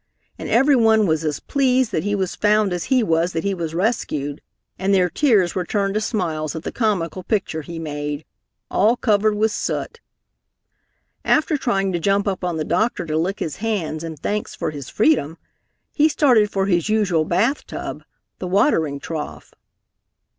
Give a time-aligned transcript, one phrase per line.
[0.39, 3.75] And everyone was as pleased that he was found as he was that he was
[3.75, 4.41] rescued,
[4.79, 8.25] and their tears were turned to smiles at the comical picture he made,
[8.71, 10.01] all covered with soot.
[11.23, 14.71] After trying to jump up on the doctor to lick his hands in thanks for
[14.71, 15.37] his freedom,
[15.93, 18.03] he started for his usual bath tub,
[18.39, 19.51] the watering trough.